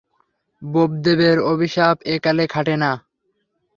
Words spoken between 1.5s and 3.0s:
অভিশাপ একালে খাটে না।